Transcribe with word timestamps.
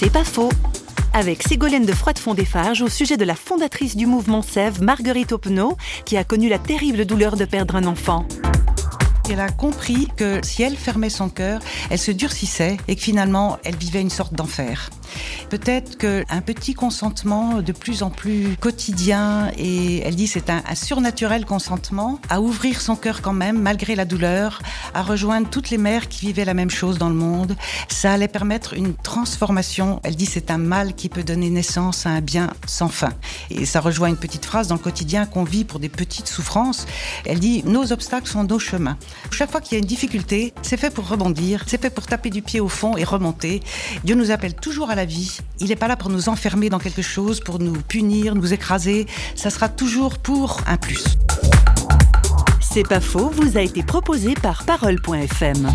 C'est 0.00 0.12
pas 0.12 0.22
faux. 0.22 0.50
Avec 1.12 1.42
Ségolène 1.42 1.84
de 1.84 1.92
Froide-Fond-des-Farges 1.92 2.82
au 2.82 2.88
sujet 2.88 3.16
de 3.16 3.24
la 3.24 3.34
fondatrice 3.34 3.96
du 3.96 4.06
mouvement 4.06 4.42
Sève, 4.42 4.80
Marguerite 4.80 5.32
Oppenau, 5.32 5.76
qui 6.04 6.16
a 6.16 6.22
connu 6.22 6.48
la 6.48 6.60
terrible 6.60 7.04
douleur 7.04 7.36
de 7.36 7.44
perdre 7.44 7.74
un 7.74 7.84
enfant. 7.84 8.24
Elle 9.30 9.40
a 9.40 9.50
compris 9.50 10.08
que 10.16 10.40
si 10.42 10.62
elle 10.62 10.76
fermait 10.76 11.10
son 11.10 11.28
cœur, 11.28 11.60
elle 11.90 11.98
se 11.98 12.10
durcissait 12.10 12.78
et 12.88 12.96
que 12.96 13.02
finalement, 13.02 13.58
elle 13.62 13.76
vivait 13.76 14.00
une 14.00 14.08
sorte 14.10 14.32
d'enfer. 14.32 14.88
Peut-être 15.50 15.98
qu'un 15.98 16.40
petit 16.40 16.74
consentement 16.74 17.60
de 17.60 17.72
plus 17.72 18.02
en 18.02 18.10
plus 18.10 18.56
quotidien, 18.60 19.50
et 19.56 20.00
elle 20.00 20.16
dit 20.16 20.26
c'est 20.26 20.50
un, 20.50 20.62
un, 20.68 20.74
surnaturel 20.74 21.44
consentement, 21.44 22.20
à 22.28 22.40
ouvrir 22.40 22.80
son 22.80 22.96
cœur 22.96 23.22
quand 23.22 23.32
même, 23.32 23.58
malgré 23.58 23.96
la 23.96 24.04
douleur, 24.04 24.60
à 24.94 25.02
rejoindre 25.02 25.48
toutes 25.48 25.70
les 25.70 25.78
mères 25.78 26.08
qui 26.08 26.26
vivaient 26.26 26.44
la 26.44 26.54
même 26.54 26.70
chose 26.70 26.98
dans 26.98 27.08
le 27.08 27.14
monde, 27.14 27.56
ça 27.88 28.12
allait 28.12 28.28
permettre 28.28 28.74
une 28.74 28.94
transformation. 28.94 30.00
Elle 30.04 30.16
dit 30.16 30.26
c'est 30.26 30.50
un 30.50 30.58
mal 30.58 30.94
qui 30.94 31.08
peut 31.08 31.24
donner 31.24 31.50
naissance 31.50 32.06
à 32.06 32.10
un 32.10 32.20
bien 32.20 32.50
sans 32.66 32.88
fin. 32.88 33.12
Et 33.50 33.66
ça 33.66 33.80
rejoint 33.80 34.08
une 34.08 34.16
petite 34.16 34.44
phrase 34.44 34.68
dans 34.68 34.76
le 34.76 34.80
quotidien 34.80 35.26
qu'on 35.26 35.44
vit 35.44 35.64
pour 35.64 35.80
des 35.80 35.88
petites 35.88 36.28
souffrances. 36.28 36.86
Elle 37.24 37.40
dit 37.40 37.62
nos 37.64 37.92
obstacles 37.92 38.28
sont 38.28 38.44
nos 38.44 38.58
chemins. 38.58 38.98
Chaque 39.30 39.50
fois 39.50 39.60
qu'il 39.60 39.72
y 39.72 39.76
a 39.76 39.78
une 39.78 39.86
difficulté, 39.86 40.52
c'est 40.62 40.76
fait 40.76 40.90
pour 40.90 41.08
rebondir, 41.08 41.64
c'est 41.66 41.80
fait 41.80 41.90
pour 41.90 42.06
taper 42.06 42.30
du 42.30 42.42
pied 42.42 42.60
au 42.60 42.68
fond 42.68 42.96
et 42.96 43.04
remonter. 43.04 43.60
Dieu 44.04 44.14
nous 44.14 44.30
appelle 44.30 44.54
toujours 44.54 44.90
à 44.90 44.94
la 44.94 45.04
vie. 45.04 45.38
Il 45.60 45.68
n'est 45.68 45.76
pas 45.76 45.88
là 45.88 45.96
pour 45.96 46.10
nous 46.10 46.28
enfermer 46.28 46.70
dans 46.70 46.78
quelque 46.78 47.02
chose, 47.02 47.40
pour 47.40 47.58
nous 47.58 47.80
punir, 47.80 48.34
nous 48.34 48.52
écraser. 48.52 49.06
Ça 49.34 49.50
sera 49.50 49.68
toujours 49.68 50.18
pour 50.18 50.60
un 50.66 50.76
plus. 50.76 51.04
C'est 52.60 52.86
pas 52.86 53.00
faux, 53.00 53.30
vous 53.30 53.56
a 53.56 53.62
été 53.62 53.82
proposé 53.82 54.34
par 54.34 54.64
Parole.fm. 54.64 55.68